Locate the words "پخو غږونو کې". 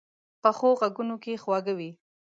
0.41-1.41